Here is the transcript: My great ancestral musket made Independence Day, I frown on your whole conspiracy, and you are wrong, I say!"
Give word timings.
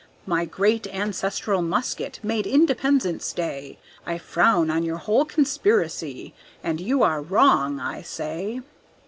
My 0.25 0.45
great 0.45 0.87
ancestral 0.87 1.61
musket 1.61 2.19
made 2.23 2.47
Independence 2.47 3.31
Day, 3.33 3.77
I 4.03 4.17
frown 4.17 4.71
on 4.71 4.81
your 4.81 4.97
whole 4.97 5.25
conspiracy, 5.25 6.33
and 6.63 6.81
you 6.81 7.03
are 7.03 7.21
wrong, 7.21 7.79
I 7.79 8.01
say!" 8.01 8.61